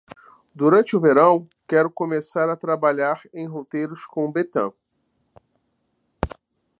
[0.55, 4.73] Durante o verão, quero começar a trabalhar em roteiros com Bethan.